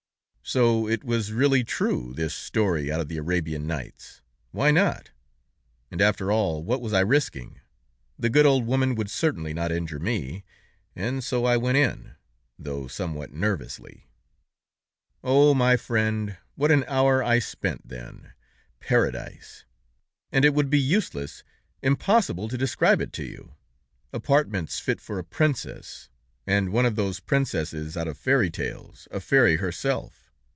[0.43, 4.21] So it was really true, this story out of The Arabian Nights?
[4.51, 5.11] Why not?
[5.89, 7.61] And after all, what was I risking?
[8.19, 10.43] The good woman would certainly not injure me,
[10.93, 12.15] and so I went in,
[12.59, 14.09] though somewhat nervously.
[15.23, 15.53] "Oh!
[15.53, 18.33] My friend, what an hour I spent then!
[18.81, 19.63] Paradise!
[20.33, 21.45] and it would be useless,
[21.81, 23.55] impossible to describe it to you!
[24.11, 26.09] Apartments fit for a princess,
[26.45, 30.17] and one of those princesses out of fairy tales, a fairy herself.